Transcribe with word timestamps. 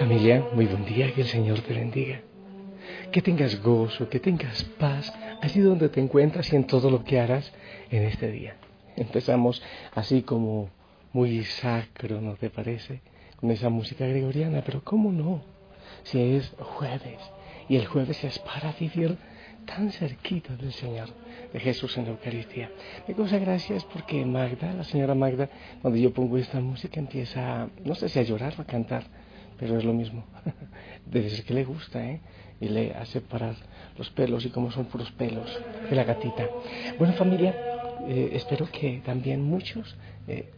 Familia, 0.00 0.42
muy 0.54 0.64
buen 0.64 0.86
día, 0.86 1.12
que 1.12 1.20
el 1.20 1.26
Señor 1.26 1.60
te 1.60 1.74
bendiga. 1.74 2.22
Que 3.12 3.20
tengas 3.20 3.62
gozo, 3.62 4.08
que 4.08 4.18
tengas 4.18 4.64
paz 4.78 5.12
allí 5.42 5.60
donde 5.60 5.90
te 5.90 6.00
encuentras 6.00 6.50
y 6.50 6.56
en 6.56 6.64
todo 6.64 6.90
lo 6.90 7.04
que 7.04 7.20
harás 7.20 7.52
en 7.90 8.04
este 8.04 8.30
día. 8.30 8.56
Empezamos 8.96 9.62
así 9.94 10.22
como 10.22 10.70
muy 11.12 11.44
sacro, 11.44 12.22
¿no 12.22 12.32
te 12.36 12.48
parece? 12.48 13.02
Con 13.36 13.50
esa 13.50 13.68
música 13.68 14.06
gregoriana, 14.06 14.62
pero 14.64 14.82
¿cómo 14.82 15.12
no? 15.12 15.42
Si 16.04 16.18
es 16.18 16.50
jueves 16.58 17.20
y 17.68 17.76
el 17.76 17.86
jueves 17.86 18.24
es 18.24 18.38
para 18.38 18.72
vivir 18.72 19.18
tan 19.66 19.92
cerquita 19.92 20.56
del 20.56 20.72
Señor, 20.72 21.10
de 21.52 21.60
Jesús 21.60 21.98
en 21.98 22.04
la 22.04 22.12
Eucaristía. 22.12 22.70
Me 23.06 23.12
causa 23.12 23.36
gracias 23.36 23.84
porque 23.84 24.24
Magda, 24.24 24.72
la 24.72 24.84
señora 24.84 25.14
Magda, 25.14 25.50
cuando 25.82 25.98
yo 25.98 26.10
pongo 26.14 26.38
esta 26.38 26.58
música 26.58 26.98
empieza, 26.98 27.68
no 27.84 27.94
sé 27.94 28.08
si 28.08 28.18
a 28.18 28.22
llorar 28.22 28.54
o 28.56 28.62
a 28.62 28.64
cantar, 28.64 29.19
pero 29.60 29.78
es 29.78 29.84
lo 29.84 29.92
mismo. 29.92 30.24
Ser 31.12 31.44
que 31.44 31.54
le 31.54 31.64
gusta, 31.64 32.02
¿eh? 32.02 32.20
Y 32.60 32.68
le 32.68 32.94
hace 32.94 33.20
parar 33.20 33.54
los 33.96 34.10
pelos 34.10 34.44
y 34.46 34.48
como 34.50 34.70
son 34.70 34.86
puros 34.86 35.10
pelos 35.12 35.48
de 35.88 35.94
la 35.94 36.04
gatita. 36.04 36.48
Bueno, 36.98 37.12
familia, 37.14 37.54
eh, 38.08 38.30
espero 38.32 38.68
que 38.70 39.02
también 39.04 39.42
muchos 39.42 39.96
eh, 40.26 40.50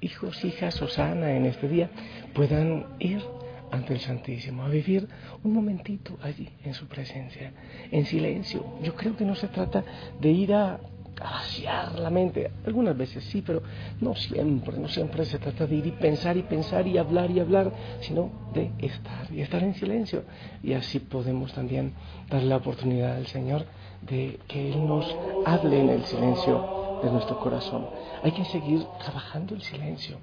hijos, 0.00 0.44
hijas, 0.44 0.80
Osana 0.82 1.32
en 1.32 1.46
este 1.46 1.68
día 1.68 1.90
puedan 2.34 2.86
ir 2.98 3.22
ante 3.70 3.94
el 3.94 4.00
Santísimo, 4.00 4.64
a 4.64 4.68
vivir 4.68 5.08
un 5.44 5.52
momentito 5.52 6.16
allí 6.22 6.48
en 6.64 6.74
su 6.74 6.86
presencia, 6.86 7.52
en 7.90 8.06
silencio. 8.06 8.64
Yo 8.82 8.94
creo 8.94 9.16
que 9.16 9.24
no 9.24 9.34
se 9.34 9.48
trata 9.48 9.84
de 10.20 10.30
ir 10.30 10.54
a 10.54 10.80
a 11.20 11.30
vaciar 11.30 11.98
la 11.98 12.10
mente. 12.10 12.50
Algunas 12.66 12.96
veces 12.96 13.24
sí, 13.24 13.42
pero 13.42 13.62
no 14.00 14.14
siempre, 14.14 14.78
no 14.78 14.88
siempre 14.88 15.24
se 15.24 15.38
trata 15.38 15.66
de 15.66 15.76
ir 15.76 15.86
y 15.86 15.92
pensar 15.92 16.36
y 16.36 16.42
pensar 16.42 16.86
y 16.86 16.98
hablar 16.98 17.30
y 17.30 17.40
hablar, 17.40 17.72
sino 18.00 18.30
de 18.54 18.70
estar 18.78 19.30
y 19.32 19.40
estar 19.40 19.62
en 19.62 19.74
silencio. 19.74 20.24
Y 20.62 20.72
así 20.72 21.00
podemos 21.00 21.52
también 21.52 21.94
darle 22.28 22.48
la 22.48 22.56
oportunidad 22.56 23.16
al 23.16 23.26
Señor 23.26 23.64
de 24.02 24.38
que 24.46 24.72
Él 24.72 24.86
nos 24.86 25.14
hable 25.44 25.80
en 25.80 25.88
el 25.90 26.04
silencio 26.04 27.00
de 27.02 27.10
nuestro 27.10 27.38
corazón. 27.38 27.86
Hay 28.22 28.32
que 28.32 28.44
seguir 28.44 28.84
trabajando 29.00 29.54
el 29.54 29.62
silencio. 29.62 30.18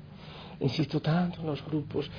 Insisto 0.59 1.02
tanto 1.02 1.41
en 1.41 1.47
los 1.47 1.66
grupos. 1.66 2.09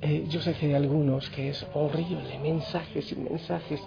Eh, 0.00 0.26
yo 0.28 0.40
sé 0.40 0.54
que 0.54 0.66
hay 0.66 0.74
algunos 0.74 1.28
que 1.30 1.50
es 1.50 1.66
horrible, 1.74 2.38
mensajes 2.40 3.10
y 3.12 3.16
mensajes. 3.16 3.80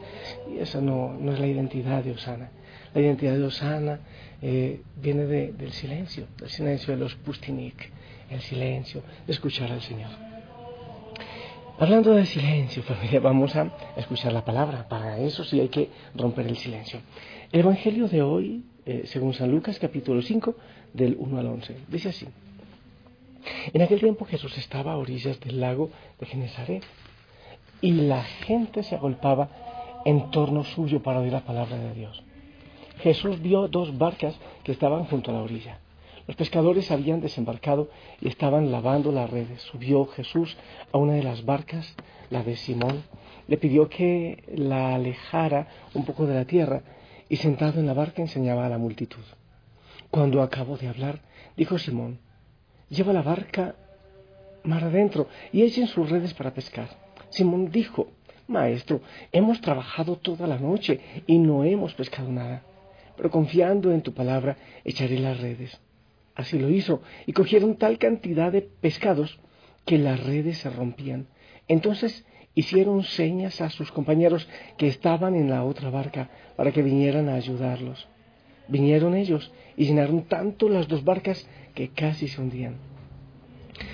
Y 0.51 0.59
esa 0.59 0.81
no, 0.81 1.13
no 1.13 1.31
es 1.31 1.39
la 1.39 1.47
identidad 1.47 2.03
de 2.03 2.11
Osana. 2.11 2.49
La 2.93 3.01
identidad 3.01 3.33
de 3.33 3.43
Osana 3.43 3.99
eh, 4.41 4.81
viene 4.95 5.25
de, 5.25 5.53
del 5.53 5.71
silencio, 5.71 6.27
del 6.37 6.49
silencio 6.49 6.93
de 6.93 6.99
los 6.99 7.15
Pustinik, 7.15 7.91
el 8.29 8.41
silencio 8.41 9.01
de 9.25 9.33
escuchar 9.33 9.71
al 9.71 9.81
Señor. 9.81 10.09
Hablando 11.79 12.13
de 12.13 12.25
silencio, 12.25 12.83
familia, 12.83 13.19
vamos 13.19 13.55
a 13.55 13.73
escuchar 13.97 14.31
la 14.31 14.45
palabra. 14.45 14.87
Para 14.87 15.17
eso 15.17 15.43
sí 15.43 15.59
hay 15.59 15.69
que 15.69 15.89
romper 16.13 16.45
el 16.47 16.55
silencio. 16.55 16.99
El 17.51 17.61
Evangelio 17.61 18.07
de 18.07 18.21
hoy, 18.21 18.63
eh, 18.85 19.03
según 19.05 19.33
San 19.33 19.51
Lucas, 19.51 19.79
capítulo 19.79 20.21
5, 20.21 20.55
del 20.93 21.15
1 21.17 21.39
al 21.39 21.47
11, 21.47 21.75
dice 21.87 22.09
así. 22.09 22.27
En 23.73 23.81
aquel 23.81 23.99
tiempo 23.99 24.25
Jesús 24.25 24.57
estaba 24.57 24.93
a 24.93 24.97
orillas 24.97 25.39
del 25.39 25.59
lago 25.59 25.89
de 26.19 26.25
Genezaret 26.27 26.83
y 27.81 27.91
la 27.91 28.23
gente 28.23 28.83
se 28.83 28.95
agolpaba 28.95 29.49
en 30.05 30.31
torno 30.31 30.63
suyo 30.63 31.01
para 31.01 31.19
oír 31.19 31.33
la 31.33 31.43
palabra 31.43 31.77
de 31.77 31.93
Dios. 31.93 32.23
Jesús 33.03 33.41
vio 33.41 33.67
dos 33.67 33.97
barcas 33.97 34.33
que 34.63 34.71
estaban 34.71 35.03
junto 35.03 35.29
a 35.29 35.33
la 35.33 35.41
orilla. 35.41 35.79
Los 36.25 36.37
pescadores 36.37 36.89
habían 36.89 37.19
desembarcado 37.19 37.89
y 38.21 38.29
estaban 38.29 38.71
lavando 38.71 39.11
las 39.11 39.29
redes. 39.29 39.61
Subió 39.63 40.05
Jesús 40.05 40.55
a 40.93 40.97
una 40.97 41.15
de 41.15 41.23
las 41.23 41.43
barcas, 41.43 41.95
la 42.29 42.43
de 42.43 42.55
Simón, 42.55 43.03
le 43.49 43.57
pidió 43.57 43.89
que 43.89 44.45
la 44.55 44.95
alejara 44.95 45.67
un 45.93 46.05
poco 46.05 46.25
de 46.25 46.35
la 46.35 46.45
tierra 46.45 46.81
y 47.27 47.35
sentado 47.35 47.81
en 47.81 47.87
la 47.87 47.93
barca 47.93 48.21
enseñaba 48.21 48.65
a 48.65 48.69
la 48.69 48.77
multitud. 48.77 49.25
Cuando 50.09 50.41
acabó 50.41 50.77
de 50.77 50.87
hablar, 50.87 51.19
dijo 51.57 51.77
Simón, 51.77 52.19
lleva 52.87 53.11
la 53.11 53.21
barca 53.21 53.75
mar 54.63 54.85
adentro 54.85 55.27
y 55.51 55.63
echen 55.63 55.87
sus 55.87 56.09
redes 56.09 56.33
para 56.33 56.53
pescar. 56.53 56.87
Simón 57.31 57.69
dijo, 57.69 58.07
Maestro, 58.47 59.01
hemos 59.33 59.59
trabajado 59.59 60.15
toda 60.15 60.47
la 60.47 60.57
noche 60.57 61.01
y 61.27 61.37
no 61.37 61.65
hemos 61.65 61.93
pescado 61.95 62.29
nada, 62.29 62.63
pero 63.15 63.29
confiando 63.29 63.91
en 63.91 64.01
tu 64.01 64.13
palabra 64.13 64.57
echaré 64.83 65.19
las 65.19 65.39
redes. 65.39 65.79
Así 66.35 66.57
lo 66.57 66.69
hizo 66.69 67.01
y 67.25 67.33
cogieron 67.33 67.75
tal 67.75 67.97
cantidad 67.97 68.51
de 68.51 68.61
pescados 68.61 69.39
que 69.85 69.97
las 69.97 70.23
redes 70.23 70.57
se 70.57 70.69
rompían. 70.69 71.27
Entonces 71.67 72.25
hicieron 72.55 73.03
señas 73.03 73.61
a 73.61 73.69
sus 73.69 73.91
compañeros 73.91 74.47
que 74.77 74.87
estaban 74.87 75.35
en 75.35 75.49
la 75.49 75.63
otra 75.63 75.89
barca 75.89 76.29
para 76.55 76.71
que 76.71 76.81
vinieran 76.81 77.29
a 77.29 77.35
ayudarlos. 77.35 78.07
Vinieron 78.67 79.15
ellos 79.15 79.51
y 79.75 79.85
llenaron 79.85 80.23
tanto 80.23 80.69
las 80.69 80.87
dos 80.87 81.03
barcas 81.03 81.47
que 81.75 81.89
casi 81.89 82.27
se 82.27 82.41
hundían. 82.41 82.75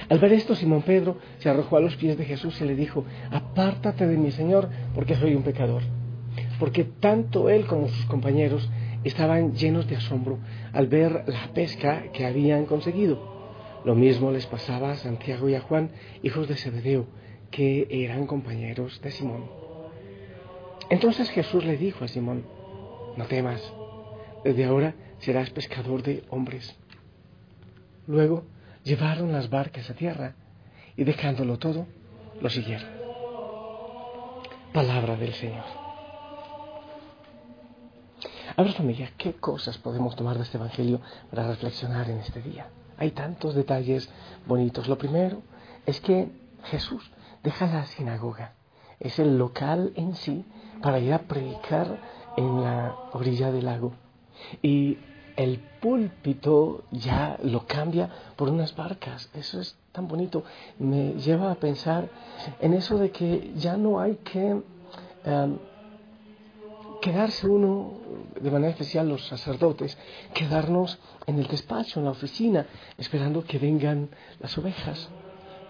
Al 0.10 0.20
ver 0.20 0.34
esto, 0.34 0.56
Simón 0.56 0.82
Pedro 0.82 1.18
se 1.40 1.50
arrojó 1.50 1.78
a 1.78 1.82
los 1.82 1.96
pies 1.96 2.18
de 2.18 2.26
Jesús 2.26 2.60
y 2.62 2.66
le 2.66 2.76
dijo, 2.76 3.06
apártate 3.32 4.08
de 4.08 4.18
mi 4.18 4.32
Señor, 4.32 4.70
porque 4.94 5.16
soy 5.16 5.36
un 5.36 5.44
pecador. 5.44 5.82
Porque 6.60 6.84
tanto 6.84 7.50
él 7.50 7.66
como 7.66 7.88
sus 7.88 8.06
compañeros 8.06 8.70
estaban 9.04 9.54
llenos 9.54 9.88
de 9.88 9.96
asombro 9.96 10.40
al 10.74 10.88
ver 10.88 11.24
la 11.28 11.54
pesca 11.54 12.12
que 12.12 12.26
habían 12.26 12.66
conseguido. 12.66 13.40
Lo 13.86 13.96
mismo 13.96 14.32
les 14.32 14.46
pasaba 14.46 14.92
a 14.92 14.98
Santiago 14.98 15.48
y 15.48 15.56
a 15.56 15.62
Juan, 15.62 15.92
hijos 16.22 16.48
de 16.48 16.56
Zebedeo, 16.56 17.08
que 17.52 17.88
eran 17.90 18.28
compañeros 18.28 19.00
de 19.02 19.12
Simón. 19.12 19.46
Entonces 20.90 21.30
Jesús 21.30 21.64
le 21.64 21.78
dijo 21.78 22.04
a 22.04 22.08
Simón, 22.08 22.46
no 23.16 23.26
temas, 23.26 23.62
desde 24.44 24.66
ahora 24.66 24.96
serás 25.20 25.50
pescador 25.52 26.04
de 26.04 26.24
hombres. 26.30 26.76
Luego 28.08 28.44
llevaron 28.84 29.32
las 29.32 29.50
barcas 29.50 29.90
a 29.90 29.94
tierra 29.94 30.36
y 30.98 31.04
dejándolo 31.04 31.58
todo, 31.58 31.86
lo 32.42 32.50
siguieron. 32.50 32.90
Palabra 34.74 35.16
del 35.16 35.34
Señor. 35.34 35.89
A 38.60 38.62
ver 38.62 38.74
familia, 38.74 39.14
¿qué 39.18 39.36
cosas 39.36 39.78
podemos 39.78 40.18
tomar 40.18 40.36
de 40.36 40.44
este 40.44 40.58
Evangelio 40.58 41.00
para 41.30 41.48
reflexionar 41.48 42.10
en 42.10 42.18
este 42.18 42.42
día? 42.42 42.68
Hay 42.98 43.12
tantos 43.12 43.56
detalles 43.56 44.10
bonitos. 44.46 44.90
Lo 44.90 44.98
primero 44.98 45.42
es 45.86 46.02
que 46.02 46.30
Jesús 46.66 47.10
deja 47.42 47.68
la 47.68 47.86
sinagoga. 47.86 48.56
Es 49.00 49.18
el 49.18 49.38
local 49.38 49.94
en 49.96 50.14
sí 50.14 50.44
para 50.82 51.00
ir 51.00 51.14
a 51.14 51.20
predicar 51.20 52.02
en 52.36 52.62
la 52.62 52.98
orilla 53.14 53.50
del 53.54 53.64
lago. 53.64 53.94
Y 54.62 54.98
el 55.38 55.60
púlpito 55.80 56.84
ya 56.92 57.38
lo 57.42 57.66
cambia 57.66 58.10
por 58.36 58.50
unas 58.50 58.76
barcas. 58.76 59.30
Eso 59.34 59.62
es 59.62 59.78
tan 59.94 60.10
bonito. 60.10 60.44
Me 60.80 61.14
lleva 61.14 61.50
a 61.50 61.56
pensar 61.56 62.10
en 62.60 62.74
eso 62.74 62.98
de 62.98 63.10
que 63.12 63.54
ya 63.56 63.78
no 63.78 64.02
hay 64.02 64.16
que 64.16 64.62
em, 65.24 65.60
quedarse 67.02 67.48
uno, 67.48 67.94
de 68.40 68.52
manera 68.52 68.72
especial 68.72 69.10
los 69.10 69.26
sacerdotes, 69.28 69.98
quedarnos 70.34 71.00
en 71.28 71.40
el 71.40 71.48
despacho, 71.48 72.00
en 72.00 72.06
la 72.06 72.12
oficina, 72.12 72.66
esperando 72.98 73.44
que 73.44 73.58
vengan 73.58 74.10
las 74.40 74.58
ovejas, 74.58 75.10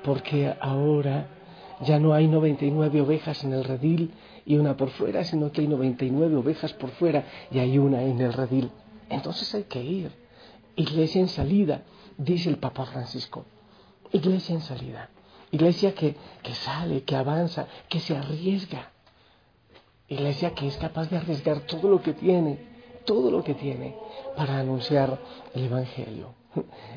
porque 0.04 0.54
ahora 0.60 1.28
ya 1.82 2.00
no 2.00 2.14
hay 2.14 2.28
99 2.28 3.02
ovejas 3.02 3.44
en 3.44 3.54
el 3.54 3.64
redil 3.64 4.14
y 4.46 4.58
una 4.58 4.76
por 4.76 4.90
fuera, 4.90 5.24
sino 5.24 5.52
que 5.52 5.62
hay 5.62 5.68
99 5.68 6.36
ovejas 6.36 6.74
por 6.74 6.90
fuera 6.92 7.26
y 7.52 7.60
hay 7.60 7.78
una 7.78 8.04
en 8.04 8.20
el 8.20 8.34
redil. 8.34 8.72
Entonces 9.10 9.54
hay 9.56 9.64
que 9.64 9.82
ir. 9.82 10.12
Iglesia 10.76 11.22
en 11.22 11.28
salida, 11.28 11.84
dice 12.18 12.50
el 12.50 12.58
Papa 12.58 12.86
Francisco. 12.86 13.46
Iglesia 14.12 14.56
en 14.56 14.62
salida. 14.62 15.10
Iglesia 15.52 15.94
que, 15.94 16.16
que 16.44 16.54
sale, 16.54 17.04
que 17.04 17.16
avanza, 17.16 17.68
que 17.88 18.00
se 18.00 18.16
arriesga. 18.16 18.92
Iglesia 20.10 20.54
que 20.56 20.68
es 20.68 20.78
capaz 20.78 21.10
de 21.10 21.18
arriesgar 21.18 21.62
todo 21.62 21.90
lo 21.90 22.02
que 22.02 22.14
tiene, 22.14 22.60
todo 23.06 23.32
lo 23.32 23.44
que 23.44 23.54
tiene 23.54 23.96
para 24.36 24.60
anunciar 24.60 25.20
el 25.54 25.66
Evangelio. 25.66 26.34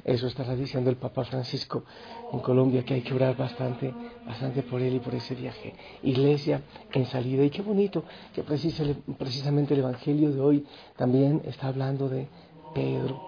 Eso 0.04 0.26
estará 0.26 0.56
diciendo 0.56 0.88
el 0.88 0.96
Papa 0.96 1.24
Francisco 1.24 1.84
en 2.32 2.40
Colombia, 2.40 2.84
que 2.84 2.94
hay 2.94 3.02
que 3.02 3.12
orar 3.12 3.36
bastante, 3.36 3.92
bastante 4.26 4.62
por 4.62 4.80
él 4.80 4.94
y 4.94 4.98
por 5.00 5.14
ese 5.14 5.34
viaje. 5.34 5.74
Iglesia 6.02 6.62
en 6.92 7.04
salida. 7.06 7.44
Y 7.44 7.50
qué 7.50 7.60
bonito 7.60 8.04
que 8.34 8.42
precisamente 8.42 9.74
el 9.74 9.80
Evangelio 9.80 10.32
de 10.32 10.40
hoy 10.40 10.66
también 10.96 11.42
está 11.44 11.68
hablando 11.68 12.08
de 12.08 12.28
Pedro. 12.74 13.20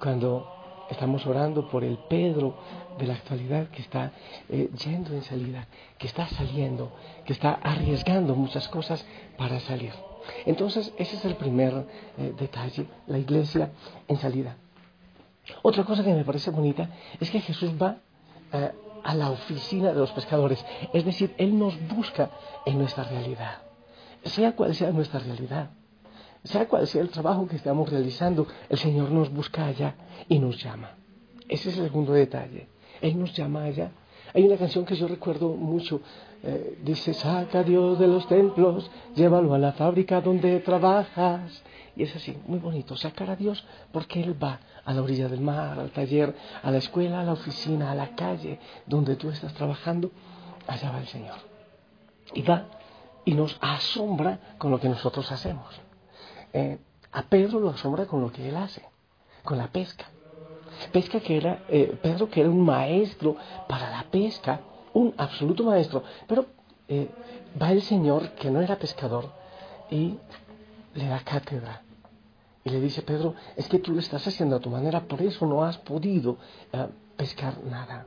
Cuando 0.00 0.59
estamos 0.90 1.26
orando 1.26 1.68
por 1.68 1.84
el 1.84 1.98
Pedro 2.08 2.54
de 2.98 3.06
la 3.06 3.14
actualidad 3.14 3.68
que 3.68 3.82
está 3.82 4.12
eh, 4.48 4.70
yendo 4.84 5.14
en 5.14 5.22
salida, 5.22 5.66
que 5.98 6.06
está 6.06 6.26
saliendo, 6.28 6.92
que 7.24 7.32
está 7.32 7.52
arriesgando 7.52 8.34
muchas 8.34 8.68
cosas 8.68 9.04
para 9.36 9.60
salir. 9.60 9.92
Entonces, 10.44 10.92
ese 10.98 11.16
es 11.16 11.24
el 11.24 11.36
primer 11.36 11.86
eh, 12.18 12.34
detalle, 12.38 12.86
la 13.06 13.18
iglesia 13.18 13.70
en 14.08 14.16
salida. 14.16 14.56
Otra 15.62 15.84
cosa 15.84 16.04
que 16.04 16.12
me 16.12 16.24
parece 16.24 16.50
bonita 16.50 16.90
es 17.18 17.30
que 17.30 17.40
Jesús 17.40 17.72
va 17.80 17.96
eh, 18.52 18.72
a 19.02 19.14
la 19.14 19.30
oficina 19.30 19.88
de 19.92 19.98
los 19.98 20.12
pescadores. 20.12 20.64
Es 20.92 21.04
decir, 21.04 21.34
Él 21.38 21.58
nos 21.58 21.74
busca 21.88 22.30
en 22.66 22.78
nuestra 22.78 23.04
realidad. 23.04 23.62
Sea 24.24 24.52
cual 24.52 24.74
sea 24.74 24.90
nuestra 24.90 25.20
realidad, 25.20 25.70
sea 26.44 26.66
cual 26.66 26.86
sea 26.86 27.02
el 27.02 27.10
trabajo 27.10 27.46
que 27.46 27.56
estamos 27.56 27.88
realizando, 27.90 28.46
el 28.68 28.78
Señor 28.78 29.10
nos 29.10 29.30
busca 29.30 29.66
allá 29.66 29.94
y 30.28 30.38
nos 30.38 30.62
llama. 30.62 30.90
Ese 31.48 31.70
es 31.70 31.78
el 31.78 31.84
segundo 31.84 32.12
detalle. 32.12 32.68
Él 33.00 33.18
nos 33.18 33.34
llama 33.34 33.64
allá. 33.64 33.92
Hay 34.32 34.46
una 34.46 34.56
canción 34.56 34.84
que 34.84 34.94
yo 34.94 35.08
recuerdo 35.08 35.48
mucho. 35.48 36.00
Eh, 36.42 36.78
dice, 36.82 37.12
saca 37.12 37.60
a 37.60 37.62
Dios 37.62 37.98
de 37.98 38.06
los 38.06 38.26
templos, 38.28 38.90
llévalo 39.14 39.52
a 39.52 39.58
la 39.58 39.72
fábrica 39.72 40.20
donde 40.20 40.60
trabajas. 40.60 41.62
Y 41.96 42.04
es 42.04 42.14
así, 42.14 42.36
muy 42.46 42.58
bonito, 42.58 42.96
sacar 42.96 43.30
a 43.30 43.36
Dios 43.36 43.64
porque 43.92 44.22
Él 44.22 44.42
va 44.42 44.60
a 44.84 44.94
la 44.94 45.02
orilla 45.02 45.28
del 45.28 45.40
mar, 45.40 45.78
al 45.78 45.90
taller, 45.90 46.34
a 46.62 46.70
la 46.70 46.78
escuela, 46.78 47.20
a 47.20 47.24
la 47.24 47.32
oficina, 47.32 47.90
a 47.90 47.94
la 47.94 48.14
calle 48.14 48.58
donde 48.86 49.16
tú 49.16 49.28
estás 49.28 49.52
trabajando, 49.54 50.10
allá 50.66 50.92
va 50.92 51.00
el 51.00 51.08
Señor. 51.08 51.36
Y 52.32 52.42
va 52.42 52.66
y 53.24 53.34
nos 53.34 53.58
asombra 53.60 54.54
con 54.56 54.70
lo 54.70 54.80
que 54.80 54.88
nosotros 54.88 55.30
hacemos. 55.32 55.89
Eh, 56.52 56.78
a 57.12 57.22
Pedro 57.22 57.60
lo 57.60 57.70
asombra 57.70 58.06
con 58.06 58.20
lo 58.20 58.32
que 58.32 58.48
él 58.48 58.56
hace, 58.56 58.82
con 59.44 59.58
la 59.58 59.68
pesca. 59.68 60.06
Pesca 60.92 61.20
que 61.20 61.36
era, 61.36 61.62
eh, 61.68 61.98
Pedro 62.02 62.30
que 62.30 62.40
era 62.40 62.50
un 62.50 62.64
maestro 62.64 63.36
para 63.68 63.90
la 63.90 64.04
pesca, 64.10 64.60
un 64.92 65.12
absoluto 65.16 65.64
maestro, 65.64 66.02
pero 66.26 66.46
eh, 66.88 67.08
va 67.60 67.72
el 67.72 67.82
Señor 67.82 68.30
que 68.30 68.50
no 68.50 68.60
era 68.60 68.78
pescador 68.78 69.30
y 69.90 70.16
le 70.94 71.06
da 71.06 71.20
cátedra 71.20 71.82
y 72.64 72.70
le 72.70 72.80
dice, 72.80 73.02
Pedro, 73.02 73.34
es 73.56 73.68
que 73.68 73.78
tú 73.78 73.92
lo 73.92 74.00
estás 74.00 74.26
haciendo 74.26 74.56
a 74.56 74.60
tu 74.60 74.70
manera, 74.70 75.00
por 75.00 75.22
eso 75.22 75.46
no 75.46 75.64
has 75.64 75.78
podido 75.78 76.36
eh, 76.72 76.88
pescar 77.16 77.62
nada. 77.64 78.06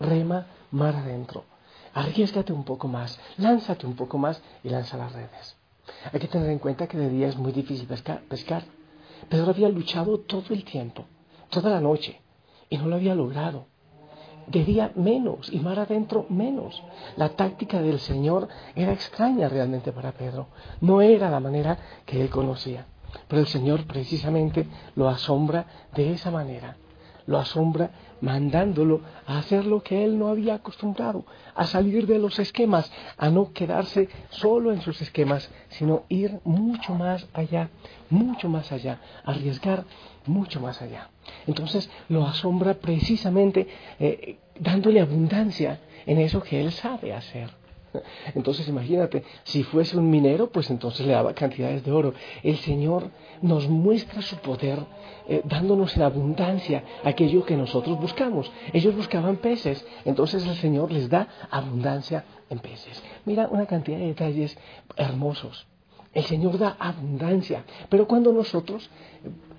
Rema 0.00 0.46
mar 0.70 0.96
adentro. 0.96 1.44
Arriesgate 1.92 2.52
un 2.52 2.64
poco 2.64 2.88
más, 2.88 3.20
lánzate 3.36 3.86
un 3.86 3.94
poco 3.94 4.18
más 4.18 4.42
y 4.64 4.70
lanza 4.70 4.96
las 4.96 5.12
redes. 5.12 5.56
Hay 6.12 6.20
que 6.20 6.28
tener 6.28 6.50
en 6.50 6.58
cuenta 6.58 6.86
que 6.86 6.98
de 6.98 7.08
día 7.08 7.28
es 7.28 7.36
muy 7.36 7.52
difícil 7.52 7.86
pescar. 7.86 8.22
pescar. 8.22 8.64
Pedro 9.28 9.50
había 9.50 9.68
luchado 9.68 10.18
todo 10.18 10.54
el 10.54 10.64
tiempo, 10.64 11.06
toda 11.48 11.70
la 11.70 11.80
noche, 11.80 12.20
y 12.68 12.76
no 12.76 12.86
lo 12.86 12.96
había 12.96 13.14
logrado. 13.14 13.66
De 14.46 14.62
día 14.64 14.92
menos 14.94 15.50
y 15.50 15.58
mar 15.60 15.78
adentro 15.78 16.26
menos. 16.28 16.82
La 17.16 17.30
táctica 17.30 17.80
del 17.80 17.98
Señor 17.98 18.48
era 18.74 18.92
extraña 18.92 19.48
realmente 19.48 19.90
para 19.92 20.12
Pedro. 20.12 20.48
No 20.82 21.00
era 21.00 21.30
la 21.30 21.40
manera 21.40 21.78
que 22.04 22.20
él 22.20 22.28
conocía. 22.28 22.86
Pero 23.28 23.40
el 23.40 23.46
Señor 23.46 23.86
precisamente 23.86 24.66
lo 24.96 25.08
asombra 25.08 25.66
de 25.94 26.12
esa 26.12 26.30
manera. 26.30 26.76
Lo 27.26 27.38
asombra 27.38 27.90
mandándolo 28.20 29.00
a 29.26 29.38
hacer 29.38 29.66
lo 29.66 29.82
que 29.82 30.04
él 30.04 30.18
no 30.18 30.28
había 30.28 30.54
acostumbrado, 30.54 31.24
a 31.54 31.66
salir 31.66 32.06
de 32.06 32.18
los 32.18 32.38
esquemas, 32.38 32.90
a 33.16 33.30
no 33.30 33.52
quedarse 33.52 34.08
solo 34.30 34.72
en 34.72 34.80
sus 34.80 35.00
esquemas, 35.02 35.50
sino 35.68 36.04
ir 36.08 36.40
mucho 36.44 36.94
más 36.94 37.26
allá, 37.32 37.70
mucho 38.10 38.48
más 38.48 38.72
allá, 38.72 39.00
arriesgar 39.24 39.84
mucho 40.26 40.60
más 40.60 40.80
allá. 40.82 41.10
Entonces 41.46 41.90
lo 42.08 42.26
asombra 42.26 42.74
precisamente 42.74 43.68
eh, 43.98 44.38
dándole 44.58 45.00
abundancia 45.00 45.80
en 46.06 46.18
eso 46.18 46.42
que 46.42 46.60
él 46.60 46.72
sabe 46.72 47.12
hacer. 47.12 47.63
Entonces 48.34 48.68
imagínate, 48.68 49.24
si 49.44 49.62
fuese 49.62 49.96
un 49.96 50.10
minero, 50.10 50.50
pues 50.50 50.70
entonces 50.70 51.06
le 51.06 51.12
daba 51.12 51.34
cantidades 51.34 51.84
de 51.84 51.92
oro. 51.92 52.14
El 52.42 52.56
Señor 52.58 53.10
nos 53.42 53.68
muestra 53.68 54.22
su 54.22 54.36
poder 54.36 54.78
eh, 55.28 55.42
dándonos 55.44 55.96
en 55.96 56.02
abundancia 56.02 56.84
aquello 57.02 57.44
que 57.44 57.56
nosotros 57.56 57.98
buscamos. 57.98 58.50
Ellos 58.72 58.94
buscaban 58.94 59.36
peces, 59.36 59.84
entonces 60.04 60.46
el 60.46 60.56
Señor 60.56 60.92
les 60.92 61.08
da 61.08 61.28
abundancia 61.50 62.24
en 62.50 62.58
peces. 62.58 63.02
Mira 63.24 63.48
una 63.48 63.66
cantidad 63.66 63.98
de 63.98 64.06
detalles 64.06 64.56
hermosos. 64.96 65.66
El 66.14 66.24
Señor 66.24 66.58
da 66.58 66.76
abundancia, 66.78 67.64
pero 67.88 68.06
cuando 68.06 68.32
nosotros 68.32 68.88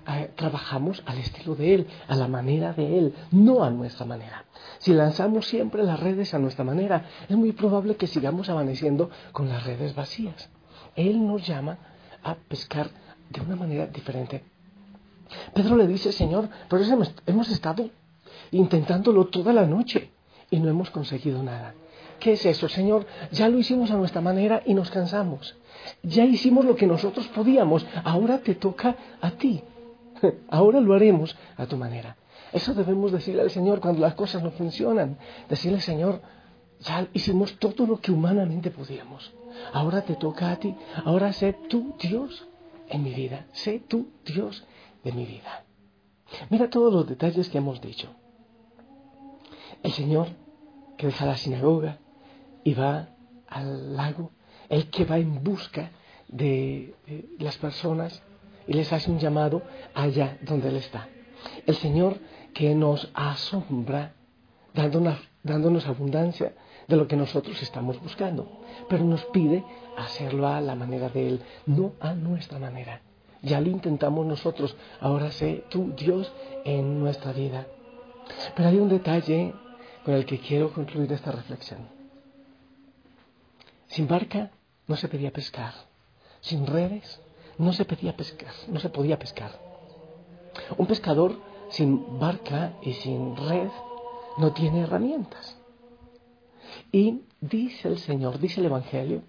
eh, 0.08 0.30
trabajamos 0.36 1.02
al 1.04 1.18
estilo 1.18 1.54
de 1.54 1.74
Él, 1.74 1.86
a 2.08 2.16
la 2.16 2.28
manera 2.28 2.72
de 2.72 2.98
Él, 2.98 3.14
no 3.30 3.62
a 3.62 3.70
nuestra 3.70 4.06
manera. 4.06 4.44
Si 4.78 4.92
lanzamos 4.92 5.46
siempre 5.46 5.84
las 5.84 6.00
redes 6.00 6.32
a 6.32 6.38
nuestra 6.38 6.64
manera, 6.64 7.04
es 7.28 7.36
muy 7.36 7.52
probable 7.52 7.96
que 7.96 8.06
sigamos 8.06 8.48
amaneciendo 8.48 9.10
con 9.32 9.48
las 9.48 9.64
redes 9.64 9.94
vacías. 9.94 10.48
Él 10.94 11.26
nos 11.26 11.46
llama 11.46 11.78
a 12.22 12.34
pescar 12.34 12.88
de 13.30 13.40
una 13.40 13.56
manera 13.56 13.86
diferente. 13.86 14.42
Pedro 15.52 15.76
le 15.76 15.86
dice, 15.86 16.12
Señor, 16.12 16.48
pero 16.68 16.82
hemos 17.26 17.48
estado 17.50 17.90
intentándolo 18.50 19.26
toda 19.26 19.52
la 19.52 19.66
noche 19.66 20.10
y 20.50 20.58
no 20.60 20.68
hemos 20.68 20.90
conseguido 20.90 21.42
nada. 21.42 21.74
¿Qué 22.18 22.32
es 22.32 22.46
eso, 22.46 22.68
Señor? 22.68 23.06
Ya 23.32 23.48
lo 23.48 23.58
hicimos 23.58 23.90
a 23.90 23.96
nuestra 23.96 24.20
manera 24.20 24.62
y 24.64 24.74
nos 24.74 24.90
cansamos. 24.90 25.56
Ya 26.02 26.24
hicimos 26.24 26.64
lo 26.64 26.76
que 26.76 26.86
nosotros 26.86 27.26
podíamos. 27.28 27.86
Ahora 28.04 28.38
te 28.38 28.54
toca 28.54 28.96
a 29.20 29.30
ti. 29.32 29.62
Ahora 30.48 30.80
lo 30.80 30.94
haremos 30.94 31.36
a 31.56 31.66
tu 31.66 31.76
manera. 31.76 32.16
Eso 32.52 32.74
debemos 32.74 33.12
decirle 33.12 33.42
al 33.42 33.50
Señor 33.50 33.80
cuando 33.80 34.00
las 34.00 34.14
cosas 34.14 34.42
no 34.42 34.50
funcionan. 34.50 35.18
Decirle, 35.48 35.80
Señor, 35.80 36.22
ya 36.80 37.06
hicimos 37.12 37.58
todo 37.58 37.86
lo 37.86 38.00
que 38.00 38.12
humanamente 38.12 38.70
podíamos. 38.70 39.32
Ahora 39.72 40.02
te 40.02 40.14
toca 40.14 40.50
a 40.50 40.56
ti. 40.56 40.74
Ahora 41.04 41.32
sé 41.32 41.54
tú 41.68 41.94
Dios 42.00 42.46
en 42.88 43.02
mi 43.02 43.12
vida. 43.12 43.46
Sé 43.52 43.82
tú 43.86 44.08
Dios 44.24 44.64
de 45.04 45.12
mi 45.12 45.24
vida. 45.24 45.64
Mira 46.50 46.70
todos 46.70 46.92
los 46.92 47.06
detalles 47.06 47.48
que 47.48 47.58
hemos 47.58 47.80
dicho. 47.80 48.08
El 49.82 49.92
Señor 49.92 50.28
que 50.96 51.06
deja 51.06 51.26
la 51.26 51.36
sinagoga 51.36 51.98
y 52.66 52.74
va 52.74 53.10
al 53.46 53.96
lago, 53.96 54.32
el 54.68 54.90
que 54.90 55.04
va 55.04 55.18
en 55.18 55.44
busca 55.44 55.92
de, 56.26 56.96
las 57.38 57.56
personas 57.58 58.20
y 58.66 58.72
les 58.72 58.92
hace 58.92 59.08
un 59.08 59.20
llamado 59.20 59.62
allá 59.94 60.36
donde 60.42 60.70
Él 60.70 60.76
está. 60.76 61.08
El 61.64 61.76
Señor 61.76 62.18
que 62.52 62.74
nos 62.74 63.08
asombra 63.14 64.14
dándonos, 64.74 65.16
dándonos 65.44 65.86
abundancia 65.86 66.54
de 66.88 66.96
lo 66.96 67.06
que 67.06 67.14
nosotros 67.14 67.62
estamos 67.62 68.02
buscando, 68.02 68.64
pero 68.88 69.04
nos 69.04 69.24
pide 69.26 69.62
hacerlo 69.96 70.48
a 70.48 70.60
la 70.60 70.74
manera 70.74 71.08
de 71.08 71.28
Él, 71.28 71.42
no 71.66 71.92
a 72.00 72.14
nuestra 72.14 72.58
manera. 72.58 73.00
Ya 73.42 73.60
lo 73.60 73.68
intentamos 73.68 74.26
nosotros, 74.26 74.76
ahora 75.00 75.30
sé 75.30 75.62
tú, 75.70 75.92
Dios, 75.96 76.32
en 76.64 76.98
nuestra 76.98 77.32
vida. 77.32 77.68
Pero 78.56 78.70
hay 78.70 78.78
un 78.78 78.88
detalle 78.88 79.54
con 80.04 80.14
el 80.14 80.26
que 80.26 80.40
quiero 80.40 80.72
concluir 80.72 81.12
esta 81.12 81.30
reflexión. 81.30 81.95
Sin 83.96 84.08
barca 84.08 84.50
no 84.88 84.94
se 84.96 85.08
podía 85.08 85.32
pescar. 85.32 85.72
Sin 86.42 86.66
redes 86.66 87.18
no 87.56 87.72
se 87.72 87.86
podía 87.86 88.14
pescar. 88.14 88.52
No 88.68 88.78
se 88.78 88.90
podía 88.90 89.18
pescar. 89.18 89.58
Un 90.76 90.86
pescador 90.86 91.40
sin 91.70 92.18
barca 92.18 92.74
y 92.82 92.92
sin 92.92 93.34
red 93.36 93.70
no 94.36 94.52
tiene 94.52 94.80
herramientas. 94.80 95.56
Y 96.92 97.22
dice 97.40 97.88
el 97.88 97.96
Señor, 97.96 98.38
dice 98.38 98.60
el 98.60 98.66
Evangelio, 98.66 99.22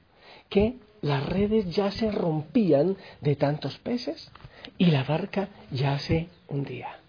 que 0.50 0.76
las 1.00 1.26
redes 1.26 1.74
ya 1.74 1.90
se 1.90 2.12
rompían 2.12 2.98
de 3.22 3.38
tantos 3.38 3.78
peces 3.78 4.30
y 4.78 4.88
la 4.88 5.06
barca 5.06 5.48
ya 5.72 5.98
se 5.98 6.28
hundía. 6.50 7.00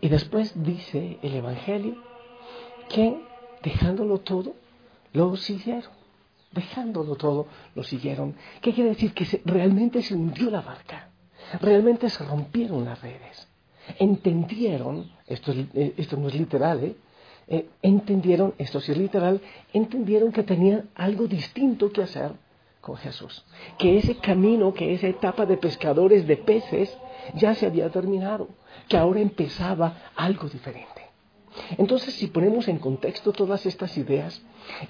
Y 0.00 0.08
después 0.08 0.60
dice 0.60 1.20
el 1.22 1.36
Evangelio 1.36 2.02
que 2.88 3.16
dejándolo 3.62 4.18
todo, 4.18 4.56
lo 5.12 5.36
siguieron. 5.36 5.99
Dejándolo 6.52 7.14
todo, 7.16 7.46
lo 7.74 7.82
siguieron. 7.82 8.34
¿Qué 8.60 8.72
quiere 8.72 8.90
decir? 8.90 9.14
Que 9.14 9.40
realmente 9.44 10.02
se 10.02 10.14
hundió 10.14 10.50
la 10.50 10.60
barca. 10.60 11.10
Realmente 11.60 12.08
se 12.08 12.24
rompieron 12.24 12.84
las 12.84 13.00
redes. 13.00 13.48
Entendieron, 13.98 15.10
esto, 15.26 15.52
eh, 15.52 15.94
esto 15.96 16.16
no 16.16 16.28
es 16.28 16.34
literal, 16.34 16.84
¿eh? 16.84 16.96
Eh, 17.52 17.68
entendieron, 17.82 18.54
esto 18.58 18.80
sí 18.80 18.92
es 18.92 18.98
literal, 18.98 19.40
entendieron 19.72 20.30
que 20.30 20.44
tenían 20.44 20.88
algo 20.94 21.26
distinto 21.26 21.90
que 21.90 22.02
hacer 22.02 22.32
con 22.80 22.96
Jesús. 22.96 23.44
Que 23.76 23.98
ese 23.98 24.16
camino, 24.16 24.72
que 24.72 24.94
esa 24.94 25.08
etapa 25.08 25.46
de 25.46 25.56
pescadores 25.56 26.28
de 26.28 26.36
peces 26.36 26.96
ya 27.34 27.54
se 27.54 27.66
había 27.66 27.90
terminado, 27.90 28.48
que 28.88 28.96
ahora 28.96 29.20
empezaba 29.20 29.96
algo 30.14 30.48
diferente. 30.48 30.99
Entonces, 31.78 32.14
si 32.14 32.28
ponemos 32.28 32.68
en 32.68 32.78
contexto 32.78 33.32
todas 33.32 33.66
estas 33.66 33.96
ideas, 33.96 34.42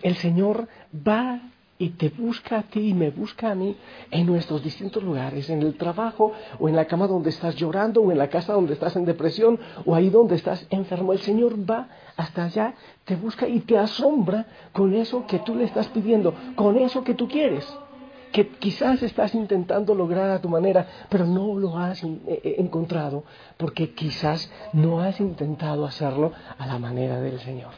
el 0.03 0.17
Señor 0.17 0.69
va 0.95 1.41
y 1.79 1.91
te 1.91 2.11
busca 2.11 2.59
a 2.59 2.63
ti 2.65 2.89
y 2.89 2.95
me 2.95 3.11
busca 3.11 3.51
a 3.51 3.55
mí 3.55 3.75
en 4.11 4.27
nuestros 4.27 4.63
distintos 4.63 5.03
lugares, 5.03 5.49
en 5.49 5.63
el 5.63 5.77
trabajo 5.77 6.33
o 6.59 6.69
en 6.69 6.77
la 6.77 6.85
cama 6.85 7.07
donde 7.07 7.31
estás 7.31 7.57
llorando 7.57 8.03
o 8.03 8.13
en 8.13 8.19
la 8.19 8.29
casa 8.29 8.53
donde 8.53 8.75
estás 8.75 8.97
en 8.97 9.07
depresión 9.07 9.59
o 9.87 9.95
ahí 9.95 10.11
donde 10.11 10.35
estás 10.35 10.67
enfermo. 10.69 11.15
El 11.15 11.21
Señor 11.21 11.59
va 11.59 11.89
hasta 12.19 12.45
allá, 12.45 12.75
te 13.07 13.17
busca 13.17 13.49
y 13.49 13.61
te 13.61 13.79
asombra 13.79 14.47
con 14.75 14.95
eso 14.95 15.27
que 15.27 15.39
tú 15.39 15.55
le 15.55 15.65
estás 15.65 15.89
pidiendo, 15.89 16.35
con 16.55 16.77
eso 16.77 17.03
que 17.03 17.15
tú 17.15 17.29
quieres 17.29 17.67
que 18.33 18.49
quizás 18.49 19.03
estás 19.03 19.35
intentando 19.35 19.95
lograr 19.95 20.31
a 20.31 20.41
tu 20.41 20.49
manera, 20.49 20.87
pero 21.09 21.27
no 21.27 21.59
lo 21.59 21.79
has 21.79 22.03
eh, 22.05 22.19
eh, 22.27 22.55
encontrado 22.59 23.25
porque 23.57 23.93
quizás 23.93 24.51
no 24.73 25.01
has 25.01 25.21
intentado 25.21 25.85
hacerlo 25.85 26.33
a 26.59 26.67
la 26.67 26.79
manera 26.79 27.21
del 27.21 27.41
Señor. 27.41 27.73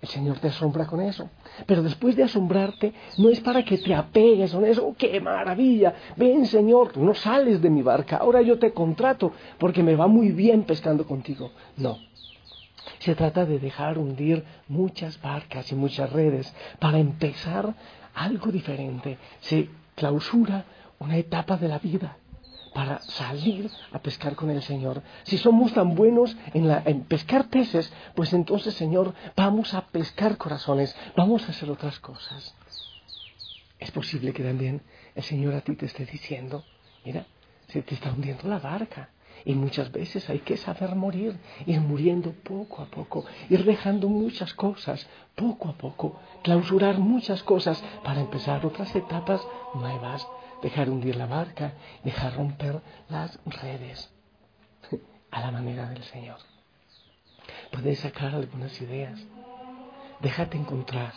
El 0.00 0.08
Señor 0.08 0.40
te 0.40 0.48
asombra 0.48 0.84
con 0.84 1.00
eso. 1.00 1.30
Pero 1.64 1.80
después 1.80 2.16
de 2.16 2.24
asombrarte, 2.24 2.92
no 3.18 3.28
es 3.28 3.38
para 3.40 3.64
que 3.64 3.78
te 3.78 3.94
apegues 3.94 4.52
a 4.52 4.66
eso. 4.66 4.84
¡Oh, 4.84 4.96
¡Qué 4.98 5.20
maravilla! 5.20 5.94
Ven, 6.16 6.44
Señor, 6.46 6.96
no 6.96 7.14
sales 7.14 7.62
de 7.62 7.70
mi 7.70 7.82
barca. 7.82 8.16
Ahora 8.16 8.42
yo 8.42 8.58
te 8.58 8.72
contrato 8.72 9.30
porque 9.58 9.84
me 9.84 9.94
va 9.94 10.08
muy 10.08 10.32
bien 10.32 10.64
pescando 10.64 11.06
contigo. 11.06 11.52
No. 11.76 12.00
Se 12.98 13.14
trata 13.14 13.46
de 13.46 13.60
dejar 13.60 13.96
hundir 13.96 14.44
muchas 14.66 15.20
barcas 15.22 15.70
y 15.70 15.76
muchas 15.76 16.12
redes 16.12 16.52
para 16.80 16.98
empezar 16.98 17.72
algo 18.14 18.50
diferente. 18.50 19.18
Se 19.40 19.68
clausura 19.94 20.64
una 20.98 21.16
etapa 21.16 21.56
de 21.56 21.68
la 21.68 21.78
vida 21.78 22.16
para 22.72 23.00
salir 23.00 23.70
a 23.92 23.98
pescar 23.98 24.34
con 24.34 24.50
el 24.50 24.62
Señor. 24.62 25.02
Si 25.24 25.36
somos 25.38 25.72
tan 25.74 25.94
buenos 25.94 26.36
en, 26.54 27.02
pescar 27.04 27.48
peces, 27.48 27.92
pues 28.14 28.32
entonces, 28.32 28.74
Señor, 28.74 29.14
vamos 29.36 29.74
a 29.74 29.86
pescar 29.88 30.36
corazones, 30.38 30.96
vamos 31.16 31.46
a 31.46 31.50
hacer 31.50 31.70
otras 31.70 31.98
cosas. 32.00 32.54
Es 33.78 33.90
posible 33.90 34.32
que 34.32 34.42
también 34.42 34.80
el 35.14 35.22
Señor 35.22 35.54
a 35.54 35.60
ti 35.60 35.74
te 35.74 35.86
esté 35.86 36.06
diciendo, 36.06 36.64
mira, 37.04 37.26
se 37.68 37.82
te 37.82 37.94
está 37.94 38.10
hundiendo 38.10 38.48
la 38.48 38.58
barca. 38.58 39.10
Y 39.44 39.54
muchas 39.54 39.90
veces 39.90 40.28
hay 40.30 40.40
que 40.40 40.56
saber 40.56 40.94
morir, 40.94 41.38
ir 41.66 41.80
muriendo 41.80 42.32
poco 42.32 42.82
a 42.82 42.86
poco, 42.86 43.24
ir 43.48 43.64
dejando 43.64 44.08
muchas 44.08 44.54
cosas 44.54 45.06
poco 45.34 45.68
a 45.68 45.72
poco, 45.72 46.20
clausurar 46.42 46.98
muchas 46.98 47.42
cosas 47.42 47.82
para 48.04 48.20
empezar 48.20 48.64
otras 48.64 48.94
etapas 48.94 49.40
nuevas 49.74 50.26
dejar 50.62 50.88
hundir 50.88 51.16
la 51.16 51.26
barca, 51.26 51.74
dejar 52.04 52.36
romper 52.36 52.80
las 53.08 53.38
redes 53.44 54.10
a 55.30 55.40
la 55.40 55.50
manera 55.50 55.88
del 55.90 56.02
Señor. 56.04 56.38
Puedes 57.70 57.98
sacar 57.98 58.34
algunas 58.34 58.80
ideas. 58.80 59.20
Déjate 60.20 60.56
encontrar 60.56 61.12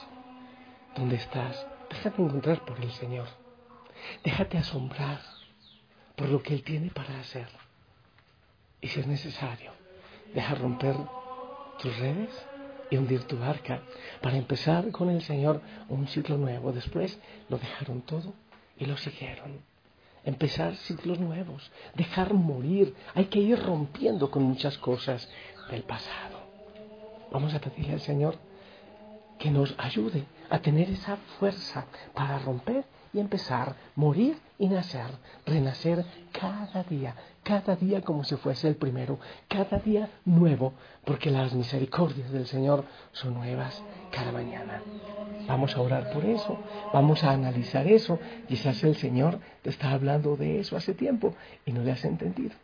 donde 0.96 1.16
estás. 1.16 1.66
Déjate 1.90 2.22
encontrar 2.22 2.66
por 2.66 2.80
el 2.82 2.92
Señor. 2.92 3.28
Déjate 4.24 4.58
asombrar 4.58 5.22
por 6.16 6.30
lo 6.30 6.42
que 6.42 6.56
Él 6.56 6.64
tiene 6.64 6.90
para 6.90 7.20
hacer. 7.20 7.48
Y 8.82 8.88
si 8.88 9.00
es 9.00 9.08
necesario, 9.08 9.72
deja 10.34 10.56
romper 10.56 10.96
tus 11.80 11.98
redes 11.98 12.30
y 12.90 12.98
hundir 12.98 13.24
tu 13.24 13.38
barca 13.38 13.82
para 14.22 14.38
empezar 14.38 14.92
con 14.92 15.10
el 15.10 15.22
Señor 15.22 15.62
un 15.90 16.08
ciclo 16.08 16.38
nuevo. 16.38 16.72
Después 16.72 17.20
lo 17.50 17.58
dejaron 17.58 18.02
todo 18.02 18.34
y 18.78 18.86
lo 18.86 18.98
siguieron. 18.98 19.60
Empezar 20.24 20.76
ciclos 20.76 21.20
nuevos, 21.20 21.72
dejar 21.94 22.34
morir. 22.34 22.96
Hay 23.14 23.26
que 23.26 23.40
ir 23.40 23.62
rompiendo 23.62 24.32
con 24.32 24.44
muchas 24.44 24.78
cosas 24.78 25.30
del 25.70 25.84
pasado. 25.84 26.40
Vamos 27.32 27.54
a 27.54 27.60
pedirle 27.60 27.94
al 27.94 28.02
Señor 28.02 28.36
que 29.38 29.52
nos 29.52 29.76
ayude 29.78 30.26
a 30.50 30.60
tener 30.60 30.90
esa 30.90 31.18
fuerza 31.40 31.86
para 32.14 32.40
romper 32.40 32.86
y 33.14 33.20
empezar, 33.20 33.76
morir 33.96 34.38
y 34.58 34.68
nacer, 34.68 35.08
renacer 35.46 36.06
cada 36.32 36.84
día, 36.84 37.16
cada 37.44 37.76
día 37.76 38.02
como 38.02 38.24
si 38.24 38.36
fuese 38.36 38.68
el 38.68 38.76
primero, 38.76 39.20
cada 39.48 39.80
día 39.80 40.10
nuevo, 40.24 40.74
porque 41.04 41.30
las 41.30 41.54
misericordias 41.54 42.32
del 42.32 42.48
Señor 42.48 42.86
son 43.12 43.34
nuevas 43.34 43.84
cada 44.12 44.32
mañana. 44.32 44.82
Vamos 45.48 45.76
a 45.76 45.82
orar 45.82 46.12
por 46.12 46.26
eso, 46.26 46.58
vamos 46.94 47.24
a 47.24 47.32
analizar 47.32 47.88
eso. 47.88 48.20
Quizás 48.48 48.84
el 48.84 48.96
Señor 48.96 49.40
te 49.62 49.70
está 49.70 49.92
hablando 49.92 50.38
de 50.38 50.60
eso 50.60 50.78
hace 50.78 50.94
tiempo 50.94 51.36
y 51.66 51.72
no 51.72 51.84
le 51.84 51.92
has 51.92 52.06
entendido. 52.06 52.56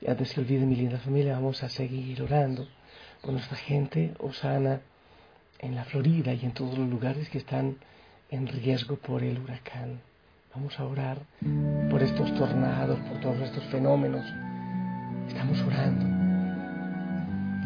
Y 0.00 0.10
antes 0.10 0.34
que 0.34 0.40
olvide 0.40 0.66
mi 0.66 0.76
linda 0.76 0.98
familia, 0.98 1.34
vamos 1.34 1.62
a 1.62 1.68
seguir 1.70 2.20
orando 2.22 2.68
por 3.22 3.32
nuestra 3.32 3.56
gente 3.56 4.14
Osana 4.18 4.80
en 5.58 5.74
la 5.74 5.84
Florida 5.84 6.34
y 6.34 6.44
en 6.44 6.52
todos 6.52 6.76
los 6.76 6.88
lugares 6.88 7.30
que 7.30 7.38
están 7.38 7.78
en 8.30 8.46
riesgo 8.46 8.96
por 8.96 9.22
el 9.22 9.38
huracán. 9.38 10.00
Vamos 10.56 10.80
a 10.80 10.84
orar 10.84 11.18
por 11.90 12.02
estos 12.02 12.34
tornados, 12.34 12.98
por 13.00 13.20
todos 13.20 13.38
estos 13.42 13.62
fenómenos. 13.64 14.24
Estamos 15.28 15.60
orando. 15.60 16.02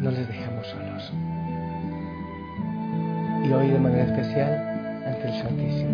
No 0.01 0.11
les 0.11 0.27
dejamos 0.27 0.67
solos 0.67 1.13
y 3.47 3.51
hoy 3.53 3.69
de 3.69 3.79
manera 3.79 4.03
especial 4.03 5.07
ante 5.07 5.25
el 5.25 5.41
Santísimo. 5.41 5.90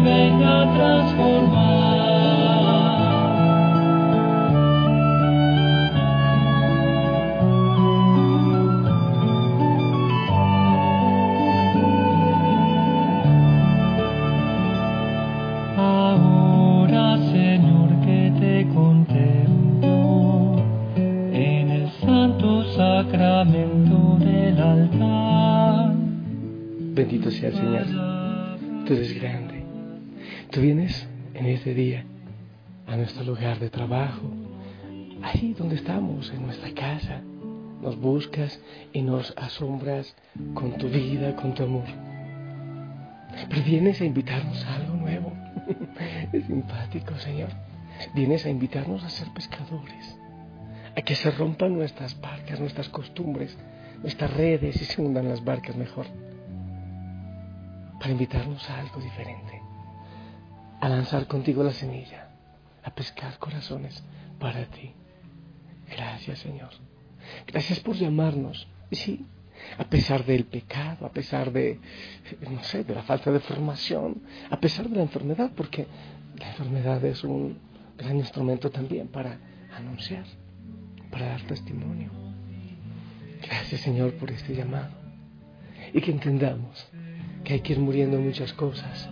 venga 0.00 0.66
transformar. 0.74 1.27
Nuestro 33.08 33.24
lugar 33.24 33.58
de 33.58 33.70
trabajo, 33.70 34.20
ahí 35.22 35.54
donde 35.54 35.76
estamos, 35.76 36.30
en 36.30 36.42
nuestra 36.42 36.74
casa. 36.74 37.22
Nos 37.80 37.98
buscas 37.98 38.60
y 38.92 39.00
nos 39.00 39.32
asombras 39.38 40.14
con 40.52 40.72
tu 40.76 40.90
vida, 40.90 41.34
con 41.34 41.54
tu 41.54 41.62
amor. 41.62 41.86
Pero 43.48 43.62
vienes 43.62 44.02
a 44.02 44.04
invitarnos 44.04 44.62
a 44.66 44.74
algo 44.74 44.94
nuevo. 44.94 45.32
Es 46.32 46.44
simpático, 46.44 47.16
Señor. 47.18 47.48
Vienes 48.14 48.44
a 48.44 48.50
invitarnos 48.50 49.02
a 49.02 49.08
ser 49.08 49.28
pescadores, 49.32 50.18
a 50.94 51.00
que 51.00 51.14
se 51.14 51.30
rompan 51.30 51.78
nuestras 51.78 52.20
barcas, 52.20 52.60
nuestras 52.60 52.90
costumbres, 52.90 53.56
nuestras 54.02 54.34
redes 54.34 54.82
y 54.82 54.84
se 54.84 55.00
hundan 55.00 55.30
las 55.30 55.42
barcas 55.42 55.76
mejor. 55.76 56.06
Para 57.98 58.10
invitarnos 58.10 58.68
a 58.68 58.80
algo 58.80 59.00
diferente, 59.00 59.62
a 60.80 60.88
lanzar 60.90 61.26
contigo 61.26 61.64
la 61.64 61.72
semilla, 61.72 62.27
a 62.88 62.94
pescar 62.94 63.38
corazones 63.38 64.02
para 64.38 64.64
ti. 64.66 64.92
Gracias, 65.90 66.38
Señor. 66.40 66.70
Gracias 67.46 67.80
por 67.80 67.96
llamarnos. 67.96 68.66
Y 68.90 68.96
sí, 68.96 69.26
a 69.76 69.84
pesar 69.84 70.24
del 70.24 70.44
pecado, 70.44 71.06
a 71.06 71.12
pesar 71.12 71.52
de, 71.52 71.80
no 72.50 72.62
sé, 72.64 72.84
de 72.84 72.94
la 72.94 73.02
falta 73.02 73.30
de 73.30 73.40
formación, 73.40 74.22
a 74.50 74.58
pesar 74.58 74.88
de 74.88 74.96
la 74.96 75.02
enfermedad, 75.02 75.50
porque 75.54 75.86
la 76.38 76.48
enfermedad 76.50 77.04
es 77.04 77.24
un 77.24 77.58
gran 77.96 78.16
instrumento 78.16 78.70
también 78.70 79.08
para 79.08 79.38
anunciar, 79.76 80.24
para 81.10 81.26
dar 81.26 81.42
testimonio. 81.42 82.10
Gracias 83.42 83.82
Señor 83.82 84.14
por 84.14 84.30
este 84.30 84.54
llamado 84.54 84.90
y 85.92 86.00
que 86.00 86.10
entendamos 86.10 86.88
que 87.44 87.54
hay 87.54 87.60
que 87.60 87.72
ir 87.72 87.78
muriendo 87.78 88.18
muchas 88.18 88.52
cosas, 88.52 89.08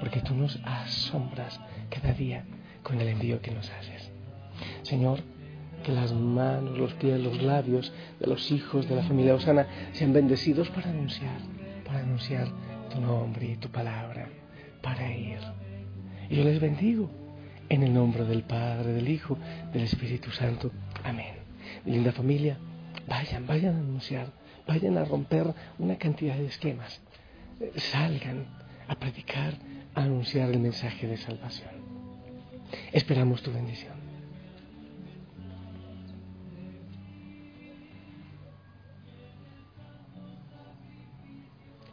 porque 0.00 0.20
tú 0.20 0.34
nos 0.34 0.60
asombras 0.64 1.58
cada 1.90 2.12
día 2.12 2.44
con 2.82 3.00
el 3.00 3.08
envío 3.08 3.40
que 3.40 3.50
nos 3.50 3.68
haces. 3.70 4.10
Señor, 4.82 5.20
que 5.84 5.92
las 5.92 6.12
manos, 6.12 6.76
los 6.76 6.92
pies, 6.94 7.20
los 7.20 7.42
labios 7.42 7.92
de 8.18 8.26
los 8.26 8.50
hijos 8.50 8.88
de 8.88 8.96
la 8.96 9.02
familia 9.02 9.34
Osana 9.34 9.66
sean 9.92 10.12
bendecidos 10.12 10.68
para 10.70 10.90
anunciar, 10.90 11.40
para 11.84 12.00
anunciar 12.00 12.48
tu 12.90 13.00
nombre 13.00 13.46
y 13.46 13.56
tu 13.56 13.68
palabra, 13.68 14.28
para 14.82 15.14
ir. 15.14 15.38
Y 16.30 16.36
yo 16.36 16.44
les 16.44 16.60
bendigo 16.60 17.10
en 17.68 17.82
el 17.82 17.92
nombre 17.92 18.24
del 18.24 18.42
Padre, 18.42 18.92
del 18.92 19.08
Hijo, 19.08 19.38
del 19.72 19.84
Espíritu 19.84 20.30
Santo. 20.30 20.70
Amén. 21.04 21.36
Linda 21.84 22.12
familia, 22.12 22.58
vayan, 23.06 23.46
vayan 23.46 23.76
a 23.76 23.78
anunciar, 23.78 24.32
vayan 24.66 24.98
a 24.98 25.04
romper 25.04 25.54
una 25.78 25.96
cantidad 25.96 26.36
de 26.36 26.46
esquemas. 26.46 27.00
Salgan 27.76 28.46
a 28.88 28.94
predicar, 28.94 29.54
a 29.94 30.02
anunciar 30.02 30.50
el 30.50 30.60
mensaje 30.60 31.06
de 31.06 31.16
salvación. 31.16 31.87
Esperamos 32.92 33.42
tu 33.42 33.52
bendición. 33.52 33.94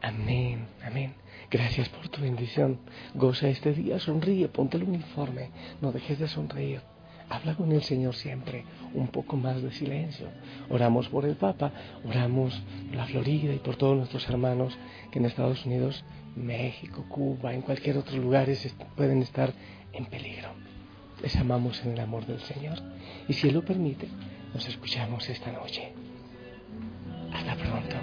Amén, 0.02 0.68
amén. 0.84 1.16
Gracias 1.50 1.90
por 1.90 2.10
tu 2.10 2.22
bendición. 2.22 2.80
Goza 3.14 3.48
este 3.50 3.74
día, 3.74 4.00
sonríe, 4.00 4.48
ponte 4.48 4.78
el 4.78 4.84
uniforme, 4.84 5.50
no 5.82 5.92
dejes 5.92 6.20
de 6.20 6.28
sonreír. 6.28 6.82
Habla 7.30 7.56
con 7.56 7.72
el 7.72 7.82
Señor 7.82 8.16
siempre, 8.16 8.66
un 8.94 9.08
poco 9.08 9.36
más 9.36 9.62
de 9.62 9.72
silencio. 9.72 10.28
Oramos 10.70 11.10
por 11.10 11.26
el 11.26 11.36
Papa, 11.36 11.72
oramos 12.04 12.62
por 12.88 12.96
la 12.96 13.06
Florida 13.06 13.54
y 13.54 13.60
por 13.60 13.76
todos 13.76 13.98
nuestros 13.98 14.30
hermanos 14.30 14.78
que 15.12 15.20
en 15.20 15.26
Estados 15.26 15.66
Unidos, 15.66 16.04
México, 16.36 17.06
Cuba, 17.10 17.54
en 17.54 17.62
cualquier 17.62 17.98
otro 17.98 18.18
lugar 18.18 18.48
pueden 18.96 19.22
estar 19.22 19.54
en 19.94 20.06
peligro. 20.06 20.50
Les 21.22 21.36
amamos 21.38 21.84
en 21.84 21.94
el 21.94 22.00
amor 22.00 22.26
del 22.26 22.40
Señor 22.42 22.78
y 23.28 23.34
si 23.34 23.48
Él 23.48 23.56
lo 23.56 23.66
permite, 23.66 24.08
nos 24.54 24.68
escuchamos 24.68 25.28
esta 25.30 25.52
noche. 25.52 25.94
Hasta 27.34 27.56
pronto. 27.56 27.95